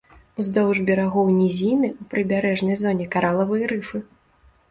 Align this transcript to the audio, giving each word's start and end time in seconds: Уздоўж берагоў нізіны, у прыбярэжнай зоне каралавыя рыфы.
Уздоўж 0.43 0.77
берагоў 0.87 1.27
нізіны, 1.41 1.87
у 2.03 2.09
прыбярэжнай 2.13 2.79
зоне 2.83 3.05
каралавыя 3.17 3.65
рыфы. 3.73 3.97